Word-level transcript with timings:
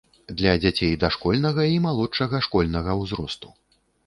Для 0.37 0.53
дзяцей 0.63 0.93
дашкольнага 1.03 1.67
і 1.73 1.77
малодшага 1.85 2.43
школьнага 2.47 2.97
ўзросту. 3.05 3.55